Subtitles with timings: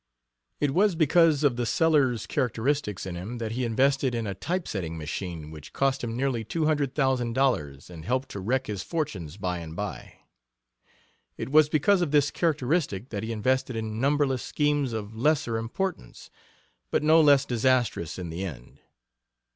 [0.59, 4.97] It was because of the Sellers characteristics in him that he invested in a typesetting
[4.97, 9.37] machine which cost him nearly two hundred thousand dollars and helped to wreck his fortunes
[9.37, 10.13] by and by.
[11.37, 16.31] It was because of this characteristic that he invested in numberless schemes of lesser importance,
[16.89, 18.79] but no less disastrous in the end.